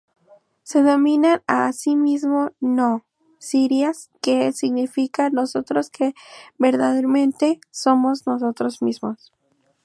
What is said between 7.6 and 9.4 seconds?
somos nosotros mismos".